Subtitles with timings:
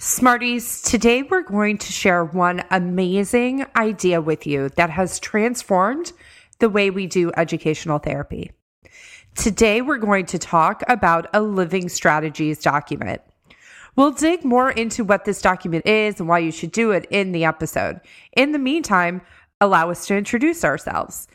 [0.00, 6.12] Smarties, today we're going to share one amazing idea with you that has transformed
[6.58, 8.50] the way we do educational therapy.
[9.36, 13.22] Today we're going to talk about a living strategies document.
[13.94, 17.30] We'll dig more into what this document is and why you should do it in
[17.30, 18.00] the episode.
[18.36, 19.22] In the meantime,
[19.60, 21.28] allow us to introduce ourselves.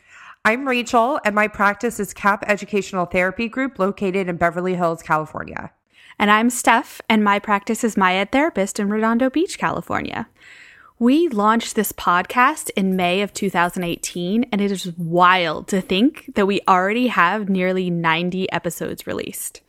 [0.44, 5.72] I'm Rachel, and my practice is Kapp Educational Therapy Group located in Beverly Hills, California.
[6.20, 10.28] And I'm Steph, and my practice is Maya Therapist in Redondo Beach, California.
[10.98, 16.44] We launched this podcast in May of 2018, and it is wild to think that
[16.44, 19.62] we already have nearly 90 episodes released.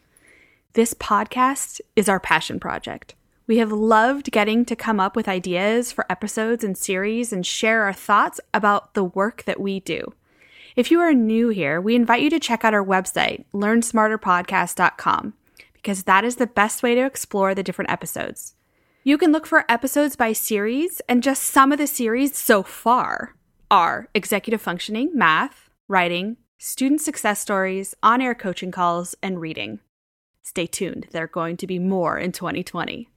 [0.73, 3.15] This podcast is our passion project.
[3.47, 7.83] We have loved getting to come up with ideas for episodes and series and share
[7.83, 10.13] our thoughts about the work that we do.
[10.75, 15.35] If you are new here, we invite you to check out our website, learnsmarterpodcast.com
[15.81, 18.55] because that is the best way to explore the different episodes.
[19.03, 23.35] You can look for episodes by series, and just some of the series so far
[23.71, 29.79] are executive functioning, math, writing, student success stories, on air coaching calls, and reading.
[30.43, 33.09] Stay tuned, there are going to be more in 2020.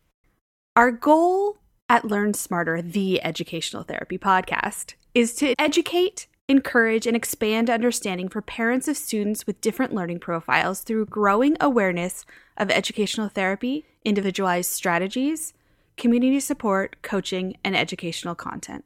[0.74, 7.70] Our goal at Learn Smarter, the educational therapy podcast, is to educate encourage, and expand
[7.70, 12.24] understanding for parents of students with different learning profiles through growing awareness
[12.56, 15.54] of educational therapy, individualized strategies,
[15.96, 18.84] community support, coaching, and educational content.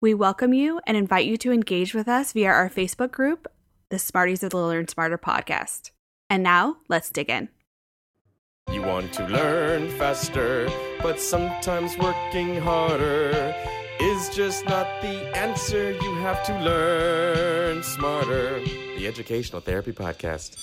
[0.00, 3.46] We welcome you and invite you to engage with us via our Facebook group,
[3.88, 5.92] the Smarties of the Learn Smarter podcast.
[6.28, 7.48] And now, let's dig in.
[8.70, 10.68] You want to learn faster,
[11.00, 13.54] but sometimes working harder
[14.00, 15.92] is just not the answer.
[15.92, 18.60] You have to learn smarter.
[18.96, 20.56] The Educational Therapy Podcast.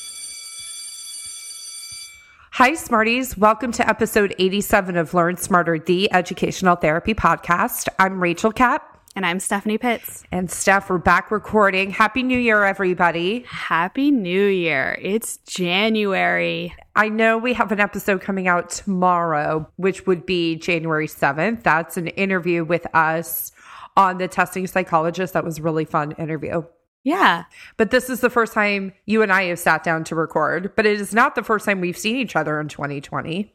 [2.51, 3.35] Hi, Smarties.
[3.35, 7.87] Welcome to episode 87 of Learn Smarter, the Educational Therapy Podcast.
[7.97, 8.92] I'm Rachel Kapp.
[9.15, 10.23] And I'm Stephanie Pitts.
[10.31, 11.91] And Steph, we're back recording.
[11.91, 13.45] Happy New Year, everybody.
[13.47, 14.97] Happy New Year.
[14.99, 16.73] It's January.
[16.95, 21.61] I know we have an episode coming out tomorrow, which would be January 7th.
[21.61, 23.51] That's an interview with us
[23.95, 25.33] on the testing psychologist.
[25.33, 26.63] That was a really fun interview.
[27.03, 27.43] Yeah.
[27.77, 30.87] But this is the first time you and I have sat down to record, but
[30.87, 33.53] it is not the first time we've seen each other in 2020.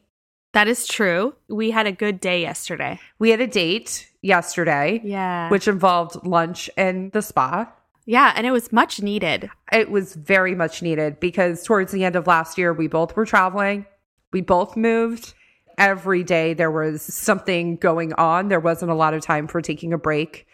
[0.53, 1.35] That is true.
[1.47, 2.99] We had a good day yesterday.
[3.19, 5.01] We had a date yesterday.
[5.03, 5.49] Yeah.
[5.49, 7.71] Which involved lunch and the spa.
[8.05, 9.51] Yeah, and it was much needed.
[9.71, 13.25] It was very much needed because towards the end of last year, we both were
[13.25, 13.85] traveling.
[14.31, 15.35] We both moved.
[15.77, 18.47] Every day there was something going on.
[18.47, 20.47] There wasn't a lot of time for taking a break,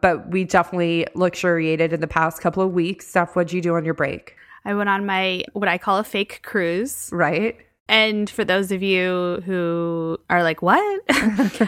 [0.00, 3.06] but we definitely luxuriated in the past couple of weeks.
[3.06, 4.34] Steph, what'd you do on your break?
[4.64, 7.10] I went on my what I call a fake cruise.
[7.12, 7.58] Right.
[7.88, 11.02] And for those of you who are like, what?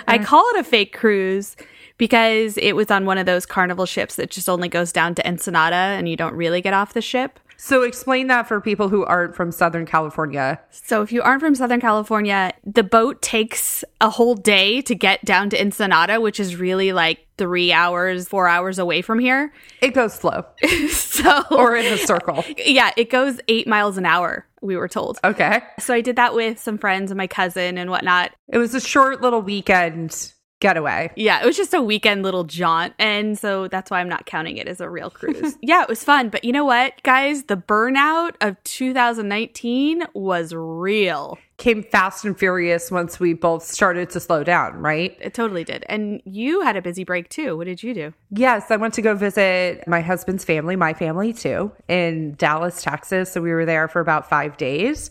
[0.08, 1.56] I call it a fake cruise
[1.98, 5.26] because it was on one of those carnival ships that just only goes down to
[5.26, 7.38] Ensenada and you don't really get off the ship.
[7.56, 10.60] So explain that for people who aren't from Southern California.
[10.70, 15.24] So if you aren't from Southern California, the boat takes a whole day to get
[15.24, 19.52] down to Ensenada, which is really like three hours, four hours away from here.
[19.80, 20.44] It goes slow.
[20.90, 22.44] so or in a circle.
[22.58, 25.18] Yeah, it goes eight miles an hour, we were told.
[25.24, 25.60] Okay.
[25.78, 28.32] So I did that with some friends and my cousin and whatnot.
[28.48, 31.10] It was a short little weekend getaway.
[31.16, 32.94] Yeah, it was just a weekend little jaunt.
[32.98, 35.56] And so that's why I'm not counting it as a real cruise.
[35.62, 36.30] yeah, it was fun.
[36.30, 37.44] But you know what, guys?
[37.44, 41.38] The burnout of 2019 was real.
[41.58, 45.16] Came fast and furious once we both started to slow down, right?
[45.20, 45.84] It totally did.
[45.88, 47.56] And you had a busy break too.
[47.56, 48.12] What did you do?
[48.30, 53.32] Yes, I went to go visit my husband's family, my family too, in Dallas, Texas.
[53.32, 55.10] So we were there for about five days.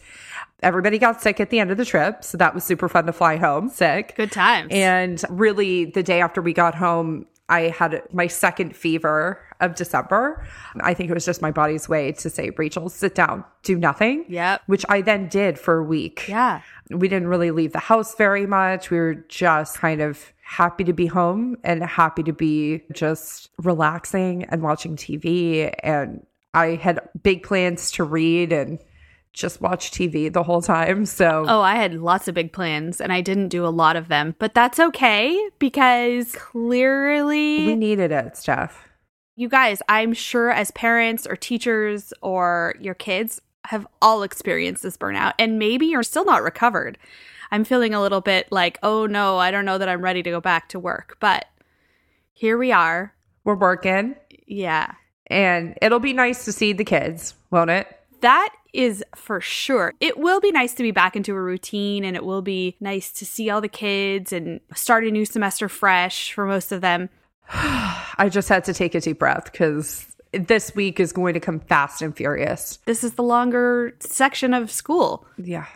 [0.63, 2.23] Everybody got sick at the end of the trip.
[2.23, 4.13] So that was super fun to fly home sick.
[4.15, 4.69] Good times.
[4.71, 10.47] And really, the day after we got home, I had my second fever of December.
[10.81, 14.25] I think it was just my body's way to say, Rachel, sit down, do nothing.
[14.27, 14.63] Yep.
[14.65, 16.27] Which I then did for a week.
[16.27, 16.61] Yeah.
[16.89, 18.89] We didn't really leave the house very much.
[18.89, 24.45] We were just kind of happy to be home and happy to be just relaxing
[24.45, 25.73] and watching TV.
[25.83, 28.79] And I had big plans to read and
[29.35, 31.05] just watch TV the whole time.
[31.05, 34.07] So, oh, I had lots of big plans and I didn't do a lot of
[34.07, 38.89] them, but that's okay because clearly we needed it, Steph.
[39.35, 44.97] You guys, I'm sure as parents or teachers or your kids have all experienced this
[44.97, 46.97] burnout and maybe you're still not recovered.
[47.51, 50.29] I'm feeling a little bit like, oh no, I don't know that I'm ready to
[50.31, 51.45] go back to work, but
[52.33, 53.13] here we are.
[53.43, 54.15] We're working.
[54.47, 54.93] Yeah.
[55.27, 57.94] And it'll be nice to see the kids, won't it?
[58.21, 59.93] That is for sure.
[59.99, 63.11] It will be nice to be back into a routine and it will be nice
[63.13, 67.09] to see all the kids and start a new semester fresh for most of them.
[67.49, 71.59] I just had to take a deep breath because this week is going to come
[71.59, 72.79] fast and furious.
[72.85, 75.25] This is the longer section of school.
[75.37, 75.67] Yeah.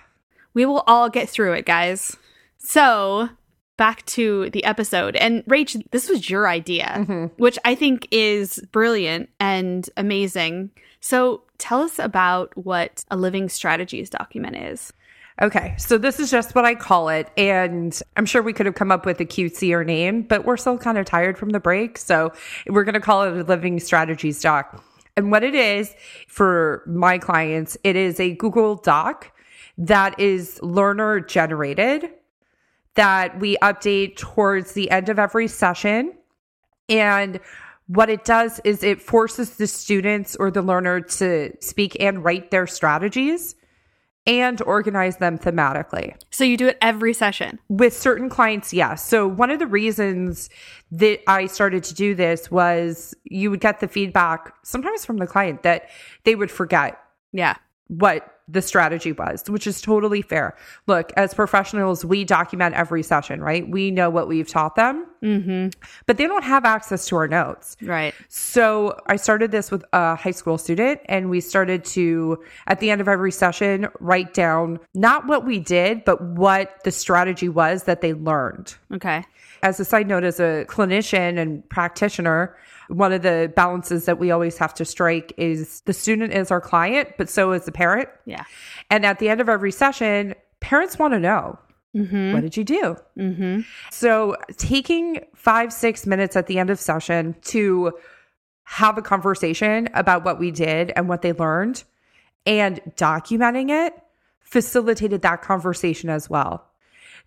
[0.54, 2.18] We will all get through it, guys.
[2.58, 3.30] So,
[3.78, 5.16] back to the episode.
[5.16, 7.26] And Rach, this was your idea, mm-hmm.
[7.38, 10.72] which I think is brilliant and amazing.
[11.02, 14.94] So, tell us about what a living strategies document is.
[15.42, 17.30] Okay, so this is just what I call it.
[17.38, 20.78] And I'm sure we could have come up with a cutesier name, but we're still
[20.78, 21.98] kind of tired from the break.
[21.98, 22.34] So
[22.68, 24.84] we're going to call it a living strategies doc.
[25.16, 25.96] And what it is
[26.28, 29.32] for my clients, it is a Google Doc
[29.78, 32.10] that is learner generated
[32.96, 36.14] that we update towards the end of every session.
[36.90, 37.40] And
[37.90, 42.52] what it does is it forces the students or the learner to speak and write
[42.52, 43.56] their strategies
[44.28, 46.14] and organize them thematically.
[46.30, 47.58] So, you do it every session.
[47.68, 49.04] With certain clients, yes.
[49.04, 50.52] So, one of the reasons
[50.92, 55.26] that I started to do this was you would get the feedback sometimes from the
[55.26, 55.90] client that
[56.26, 57.00] they would forget
[57.32, 57.56] Yeah.
[57.88, 60.56] what the strategy was, which is totally fair.
[60.88, 63.70] Look, as professionals, we document every session, right?
[63.70, 65.70] We know what we've taught them, mm-hmm.
[66.06, 67.78] but they don't have access to our notes.
[67.82, 68.14] Right.
[68.28, 72.90] So I started this with a high school student, and we started to, at the
[72.90, 77.84] end of every session, write down not what we did, but what the strategy was
[77.84, 78.76] that they learned.
[78.94, 79.24] Okay.
[79.62, 82.56] As a side note, as a clinician and practitioner,
[82.88, 86.62] one of the balances that we always have to strike is the student is our
[86.62, 88.10] client, but so is the parent.
[88.26, 88.44] Yeah.
[88.90, 91.60] And at the end of every session, parents want to know
[91.92, 92.96] what did you do?
[93.18, 93.62] Mm-hmm.
[93.92, 97.94] So taking five, six minutes at the end of session to
[98.64, 101.84] have a conversation about what we did and what they learned
[102.46, 103.94] and documenting it
[104.42, 106.69] facilitated that conversation as well.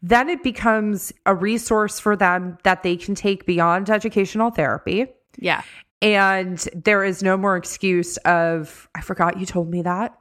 [0.02, 5.06] Then it becomes a resource for them that they can take beyond educational therapy.
[5.38, 5.62] Yeah.
[6.00, 10.18] And there is no more excuse of, I forgot you told me that.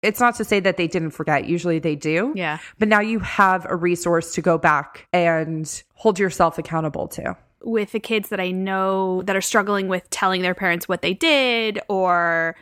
[0.00, 1.46] It's not to say that they didn't forget.
[1.46, 2.32] Usually they do.
[2.34, 2.58] Yeah.
[2.78, 7.36] But now you have a resource to go back and hold yourself accountable to.
[7.62, 11.14] With the kids that I know that are struggling with telling their parents what they
[11.14, 12.56] did or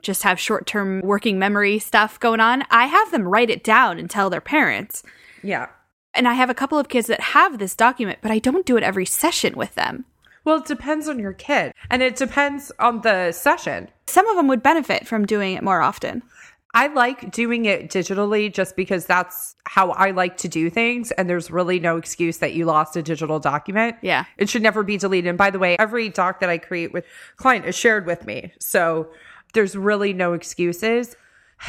[0.00, 3.98] just have short term working memory stuff going on, I have them write it down
[3.98, 5.02] and tell their parents.
[5.42, 5.68] Yeah.
[6.14, 8.76] And I have a couple of kids that have this document, but I don't do
[8.76, 10.04] it every session with them.
[10.44, 13.88] Well, it depends on your kid and it depends on the session.
[14.06, 16.22] Some of them would benefit from doing it more often.
[16.74, 21.10] I like doing it digitally just because that's how I like to do things.
[21.12, 23.96] And there's really no excuse that you lost a digital document.
[24.00, 24.24] Yeah.
[24.38, 25.28] It should never be deleted.
[25.28, 27.04] And by the way, every doc that I create with
[27.36, 28.52] client is shared with me.
[28.58, 29.10] So
[29.52, 31.16] there's really no excuses.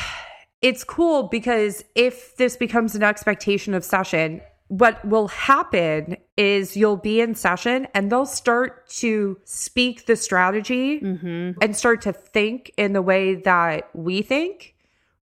[0.63, 6.95] It's cool because if this becomes an expectation of session, what will happen is you'll
[6.95, 11.51] be in session and they'll start to speak the strategy mm-hmm.
[11.61, 14.73] and start to think in the way that we think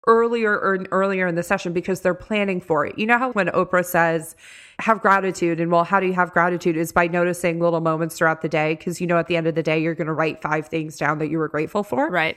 [0.08, 2.98] earlier or earlier in the session because they're planning for it.
[2.98, 4.34] You know how when Oprah says,
[4.80, 8.42] have gratitude, and well, how do you have gratitude is by noticing little moments throughout
[8.42, 10.42] the day because you know at the end of the day, you're going to write
[10.42, 12.10] five things down that you were grateful for.
[12.10, 12.36] Right.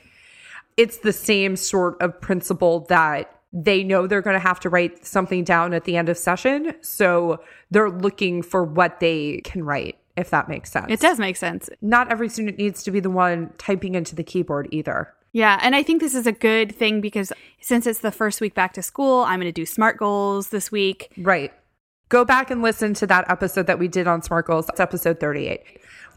[0.78, 5.06] It's the same sort of principle that they know they're going to have to write
[5.06, 6.74] something down at the end of session.
[6.82, 10.88] So they're looking for what they can write, if that makes sense.
[10.90, 11.70] It does make sense.
[11.82, 15.14] Not every student needs to be the one typing into the keyboard either.
[15.34, 18.54] Yeah, and I think this is a good thing because since it's the first week
[18.54, 21.12] back to school, I'm going to do SMART goals this week.
[21.18, 21.54] Right.
[22.10, 24.68] Go back and listen to that episode that we did on SMART Goals.
[24.68, 25.62] That's episode 38.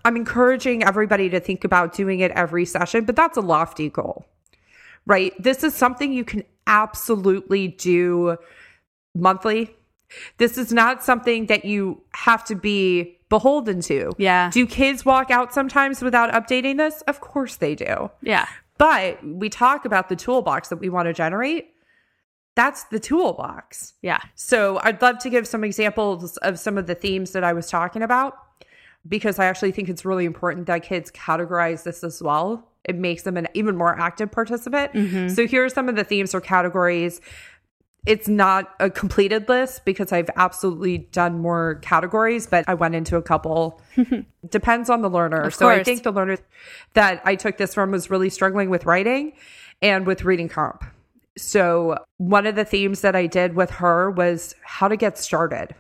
[0.04, 4.26] I'm encouraging everybody to think about doing it every session, but that's a lofty goal,
[5.06, 5.32] right?
[5.42, 8.36] This is something you can absolutely do
[9.14, 9.74] monthly.
[10.38, 14.12] This is not something that you have to be beholden to.
[14.16, 14.50] Yeah.
[14.50, 17.02] Do kids walk out sometimes without updating this?
[17.02, 18.10] Of course they do.
[18.22, 18.46] Yeah.
[18.78, 21.70] But we talk about the toolbox that we want to generate.
[22.54, 23.94] That's the toolbox.
[24.02, 24.20] Yeah.
[24.36, 27.68] So I'd love to give some examples of some of the themes that I was
[27.68, 28.34] talking about
[29.06, 32.68] because I actually think it's really important that kids categorize this as well.
[32.84, 34.92] It makes them an even more active participant.
[34.92, 35.28] Mm-hmm.
[35.28, 37.20] So here are some of the themes or categories.
[38.06, 43.16] It's not a completed list because I've absolutely done more categories, but I went into
[43.16, 43.80] a couple.
[44.48, 45.50] Depends on the learner.
[45.50, 46.36] so I think the learner
[46.92, 49.32] that I took this from was really struggling with writing
[49.80, 50.84] and with reading comp.
[51.36, 55.74] So one of the themes that I did with her was how to get started.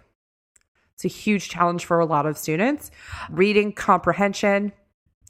[0.94, 2.90] It's a huge challenge for a lot of students.
[3.30, 4.72] Reading comprehension,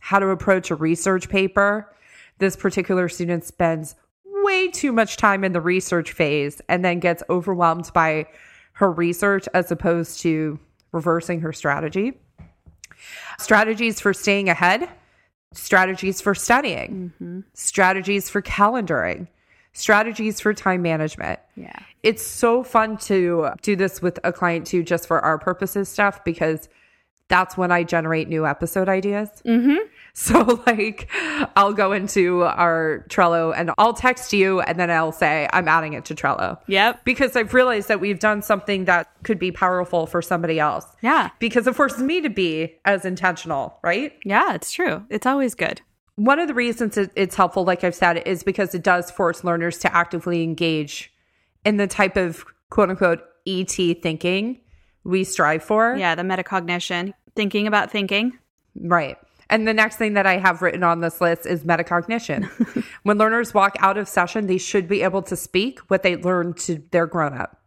[0.00, 1.92] how to approach a research paper.
[2.38, 3.94] This particular student spends
[4.26, 8.26] way too much time in the research phase and then gets overwhelmed by
[8.74, 10.58] her research as opposed to
[10.92, 12.20] reversing her strategy.
[13.38, 14.88] Strategies for staying ahead,
[15.52, 17.40] strategies for studying, mm-hmm.
[17.54, 19.28] strategies for calendaring,
[19.74, 21.38] strategies for time management.
[21.56, 21.78] Yeah.
[22.02, 26.24] It's so fun to do this with a client too, just for our purposes stuff,
[26.24, 26.68] because
[27.28, 29.28] that's when I generate new episode ideas.
[29.44, 29.76] Mm-hmm.
[30.16, 31.10] So, like,
[31.56, 35.94] I'll go into our Trello and I'll text you, and then I'll say, I'm adding
[35.94, 36.56] it to Trello.
[36.68, 37.04] Yep.
[37.04, 40.86] Because I've realized that we've done something that could be powerful for somebody else.
[41.02, 41.30] Yeah.
[41.40, 44.12] Because it forces me to be as intentional, right?
[44.24, 45.04] Yeah, it's true.
[45.10, 45.80] It's always good.
[46.16, 49.78] One of the reasons it's helpful, like I've said, is because it does force learners
[49.78, 51.12] to actively engage
[51.64, 54.60] in the type of quote unquote ET thinking
[55.02, 55.96] we strive for.
[55.96, 58.38] Yeah, the metacognition, thinking about thinking.
[58.76, 59.16] Right.
[59.50, 62.44] And the next thing that I have written on this list is metacognition.
[63.02, 66.56] when learners walk out of session, they should be able to speak what they learned
[66.58, 67.60] to their grown up.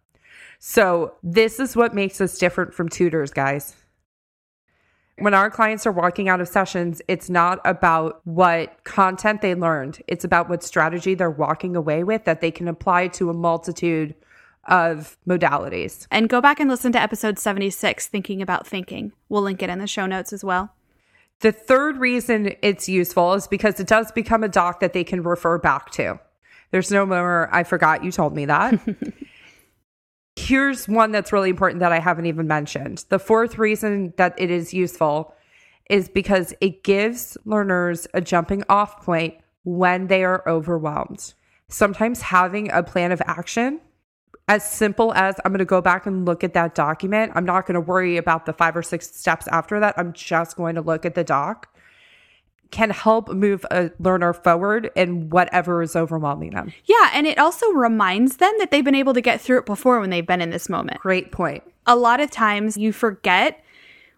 [0.59, 3.75] So, this is what makes us different from tutors, guys.
[5.19, 10.01] When our clients are walking out of sessions, it's not about what content they learned,
[10.07, 14.13] it's about what strategy they're walking away with that they can apply to a multitude
[14.65, 16.05] of modalities.
[16.11, 19.11] And go back and listen to episode 76, Thinking About Thinking.
[19.27, 20.73] We'll link it in the show notes as well.
[21.39, 25.23] The third reason it's useful is because it does become a doc that they can
[25.23, 26.19] refer back to.
[26.69, 28.79] There's no more, I forgot you told me that.
[30.37, 33.05] Here's one that's really important that I haven't even mentioned.
[33.09, 35.33] The fourth reason that it is useful
[35.89, 41.33] is because it gives learners a jumping off point when they are overwhelmed.
[41.69, 43.81] Sometimes having a plan of action,
[44.47, 47.65] as simple as I'm going to go back and look at that document, I'm not
[47.65, 49.95] going to worry about the five or six steps after that.
[49.97, 51.75] I'm just going to look at the doc,
[52.71, 56.73] can help move a learner forward in whatever is overwhelming them.
[56.85, 59.99] Yeah, and it also reminds them that they've been able to get through it before
[59.99, 60.99] when they've been in this moment.
[60.99, 61.63] Great point.
[61.85, 63.63] A lot of times you forget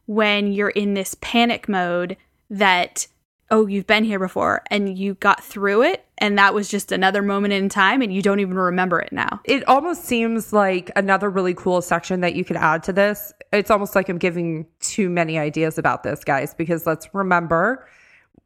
[0.06, 2.18] when you're in this panic mode
[2.50, 3.08] that,
[3.52, 6.06] oh, you've been here before and you got through it.
[6.18, 9.40] And that was just another moment in time and you don't even remember it now.
[9.46, 13.32] It almost seems like another really cool section that you could add to this.
[13.54, 17.88] It's almost like I'm giving too many ideas about this, guys, because let's remember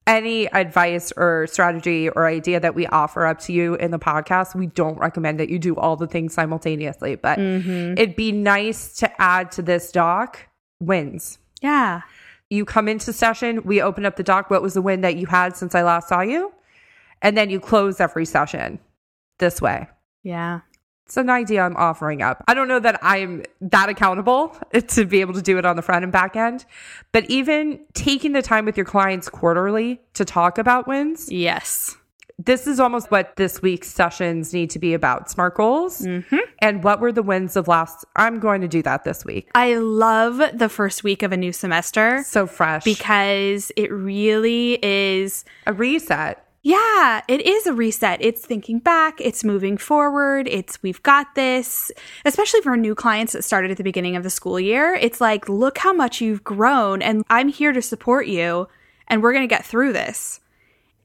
[0.06, 4.56] any advice or strategy or idea that we offer up to you in the podcast,
[4.56, 7.98] we don't recommend that you do all the things simultaneously, but mm-hmm.
[7.98, 10.40] it'd be nice to add to this doc
[10.80, 11.40] wins.
[11.62, 12.02] Yeah.
[12.50, 14.50] You come into session, we open up the doc.
[14.50, 16.52] What was the win that you had since I last saw you?
[17.22, 18.80] And then you close every session
[19.40, 19.88] this way.
[20.24, 20.60] Yeah.
[21.06, 22.44] It's an idea I'm offering up.
[22.48, 24.58] I don't know that I'm that accountable
[24.88, 26.66] to be able to do it on the front and back end,
[27.12, 31.96] but even taking the time with your clients quarterly to talk about wins, Yes.
[32.44, 36.38] this is almost what this week's sessions need to be about smart goals mm-hmm.
[36.60, 38.06] and what were the wins of last.
[38.16, 39.50] I'm going to do that this week.
[39.54, 42.84] I love the first week of a new semester So fresh.
[42.86, 46.40] because it really is a reset.
[46.66, 48.22] Yeah, it is a reset.
[48.22, 51.92] It's thinking back, it's moving forward, it's we've got this,
[52.24, 54.96] especially for new clients that started at the beginning of the school year.
[54.96, 58.70] It's like, look how much you've grown, and I'm here to support you,
[59.10, 60.40] and we're going to get through this.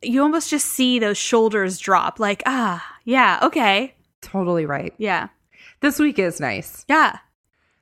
[0.00, 4.94] You almost just see those shoulders drop, like, ah, yeah, okay, Totally right.
[4.96, 5.26] yeah,
[5.80, 6.84] This week is nice.
[6.88, 7.18] yeah,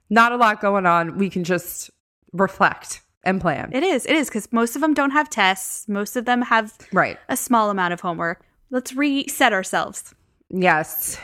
[0.08, 1.18] Not a lot going on.
[1.18, 1.90] We can just
[2.32, 3.70] reflect and plan.
[3.72, 4.06] it is.
[4.06, 7.18] It is because most of them don't have tests, most of them have right.
[7.28, 8.42] a small amount of homework.
[8.70, 10.14] Let's reset ourselves.
[10.48, 11.18] Yes.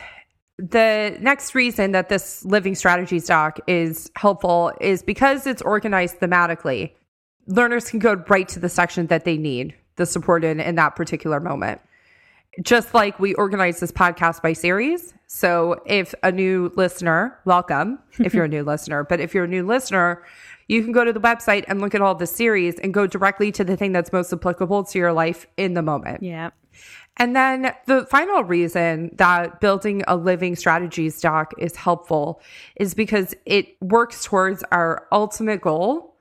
[0.58, 6.92] The next reason that this living strategies doc is helpful is because it's organized thematically.
[7.46, 10.96] Learners can go right to the section that they need the support in in that
[10.96, 11.80] particular moment.
[12.60, 15.14] Just like we organize this podcast by series.
[15.26, 19.48] So if a new listener, welcome if you're a new listener, but if you're a
[19.48, 20.22] new listener,
[20.68, 23.50] you can go to the website and look at all the series and go directly
[23.52, 26.22] to the thing that's most applicable to your life in the moment.
[26.22, 26.50] Yeah.
[27.16, 32.40] And then the final reason that building a living strategies doc is helpful
[32.76, 36.16] is because it works towards our ultimate goal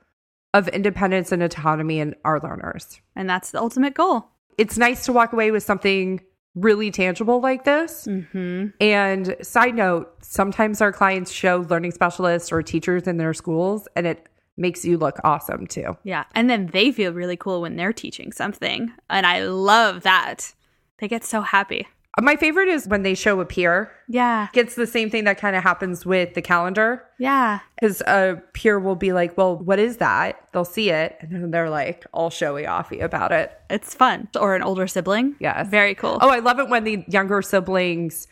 [0.53, 2.99] of independence and autonomy in our learners.
[3.15, 4.30] And that's the ultimate goal.
[4.57, 6.21] It's nice to walk away with something
[6.55, 8.07] really tangible like this.
[8.07, 8.67] Mm-hmm.
[8.81, 14.05] And side note, sometimes our clients show learning specialists or teachers in their schools, and
[14.05, 14.27] it
[14.57, 15.97] makes you look awesome too.
[16.03, 16.25] Yeah.
[16.35, 18.91] And then they feel really cool when they're teaching something.
[19.09, 20.53] And I love that.
[20.97, 21.87] They get so happy.
[22.19, 23.91] My favorite is when they show a peer.
[24.09, 24.49] Yeah.
[24.53, 27.03] It's the same thing that kind of happens with the calendar.
[27.19, 27.59] Yeah.
[27.79, 30.47] Because a peer will be like, well, what is that?
[30.51, 33.57] They'll see it and then they're like all showy offy about it.
[33.69, 34.27] It's fun.
[34.37, 35.35] Or an older sibling.
[35.39, 35.69] Yes.
[35.69, 36.17] Very cool.
[36.21, 38.27] Oh, I love it when the younger siblings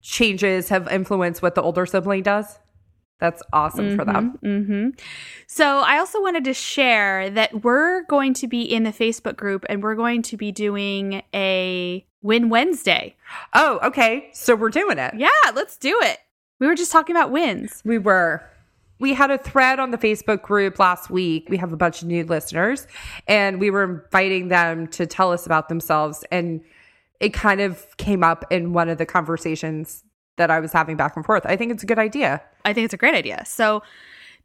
[0.00, 2.58] changes have influenced what the older sibling does.
[3.20, 4.38] That's awesome for them.
[4.42, 4.88] hmm
[5.46, 9.64] So I also wanted to share that we're going to be in the Facebook group
[9.68, 13.14] and we're going to be doing a Win Wednesday.
[13.52, 14.30] Oh, okay.
[14.32, 15.14] So we're doing it.
[15.14, 16.18] Yeah, let's do it.
[16.58, 17.82] We were just talking about wins.
[17.84, 18.42] We were.
[19.00, 21.48] We had a thread on the Facebook group last week.
[21.50, 22.86] We have a bunch of new listeners,
[23.26, 26.24] and we were inviting them to tell us about themselves.
[26.30, 26.62] And
[27.20, 30.03] it kind of came up in one of the conversations
[30.36, 31.46] that I was having back and forth.
[31.46, 32.42] I think it's a good idea.
[32.64, 33.42] I think it's a great idea.
[33.46, 33.82] So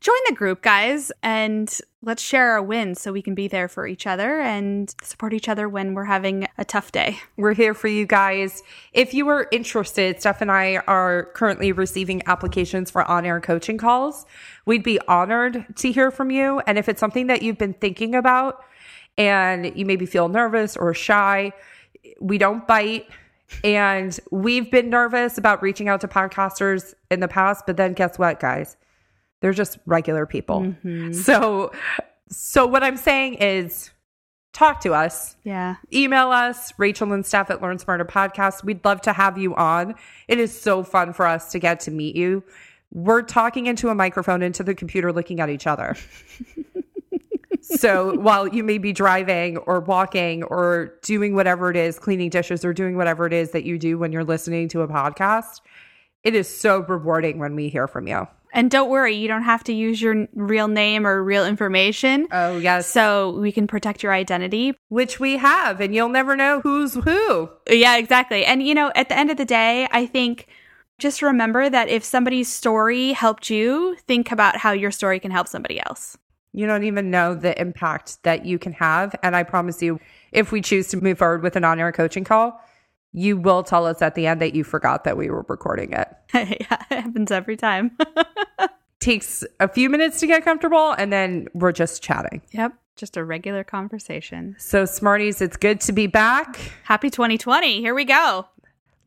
[0.01, 3.86] join the group, guys, and let's share our wins so we can be there for
[3.86, 7.17] each other and support each other when we're having a tough day.
[7.36, 8.63] We're here for you guys.
[8.93, 13.77] If you are interested, Steph and I are currently receiving applications for on air coaching
[13.77, 14.25] calls.
[14.65, 16.62] We'd be honored to hear from you.
[16.65, 18.63] And if it's something that you've been thinking about
[19.17, 21.51] and you maybe feel nervous or shy,
[22.22, 23.10] we don't bite.
[23.63, 28.18] And we've been nervous about reaching out to podcasters in the past, but then guess
[28.20, 28.77] what, guys?
[29.41, 30.62] They're just regular people.
[30.62, 31.13] Mm-hmm.
[31.13, 31.72] So,
[32.29, 33.91] so what I'm saying is
[34.53, 35.75] talk to us Yeah.
[35.94, 38.63] email us, Rachel and Steph at Learn Smarter Podcast.
[38.63, 39.96] We'd love to have you on.
[40.27, 42.44] It is so fun for us to get to meet you.
[42.91, 45.96] We're talking into a microphone, into the computer, looking at each other.
[47.76, 52.66] so while you may be driving or walking or doing whatever it is, cleaning dishes
[52.66, 55.62] or doing whatever it is that you do when you're listening to a podcast,
[56.24, 58.28] it is so rewarding when we hear from you.
[58.52, 62.28] And don't worry, you don't have to use your real name or real information.
[62.32, 62.88] Oh, yes.
[62.88, 64.76] So we can protect your identity.
[64.90, 67.50] Which we have, and you'll never know who's who.
[67.70, 68.46] Yeah, exactly.
[68.46, 70.48] And you know, at the end of the day, I think
[70.98, 75.48] just remember that if somebody's story helped you, think about how your story can help
[75.48, 76.18] somebody else.
[76.51, 79.15] You don't even know the impact that you can have.
[79.22, 80.00] And I promise you,
[80.32, 82.60] if we choose to move forward with an on air coaching call,
[83.12, 86.08] you will tell us at the end that you forgot that we were recording it.
[86.34, 87.98] yeah, it happens every time.
[89.00, 92.41] Takes a few minutes to get comfortable, and then we're just chatting.
[92.51, 94.56] yep, just a regular conversation.
[94.60, 96.60] So, Smarties, it's good to be back.
[96.84, 97.80] Happy 2020.
[97.80, 98.45] Here we go.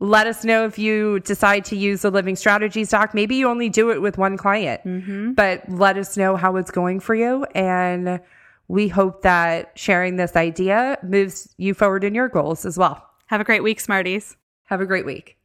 [0.03, 3.15] Let us know if you decide to use the Living Strategies doc.
[3.15, 5.35] Maybe you only do it with one client, mm-hmm.
[5.35, 7.45] but let us know how it's going for you.
[7.55, 8.21] And
[8.67, 13.09] we hope that sharing this idea moves you forward in your goals as well.
[13.27, 14.37] Have a great week, Smarties.
[14.65, 15.39] Have a great week.